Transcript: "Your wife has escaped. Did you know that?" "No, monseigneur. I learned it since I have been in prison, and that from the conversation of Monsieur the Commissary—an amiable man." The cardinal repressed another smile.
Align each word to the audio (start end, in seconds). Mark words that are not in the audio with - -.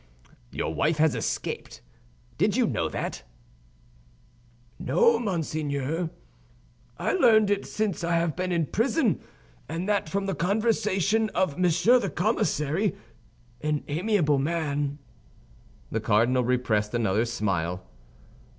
"Your 0.49 0.73
wife 0.73 0.97
has 0.97 1.13
escaped. 1.13 1.81
Did 2.39 2.55
you 2.57 2.65
know 2.65 2.89
that?" 2.89 3.21
"No, 4.79 5.19
monseigneur. 5.19 6.09
I 6.97 7.13
learned 7.13 7.51
it 7.51 7.67
since 7.67 8.03
I 8.03 8.15
have 8.15 8.35
been 8.35 8.51
in 8.51 8.65
prison, 8.65 9.21
and 9.69 9.87
that 9.87 10.09
from 10.09 10.25
the 10.25 10.33
conversation 10.33 11.29
of 11.35 11.59
Monsieur 11.59 11.99
the 11.99 12.09
Commissary—an 12.09 13.83
amiable 13.87 14.39
man." 14.39 14.97
The 15.91 15.99
cardinal 16.01 16.43
repressed 16.43 16.95
another 16.95 17.25
smile. 17.25 17.85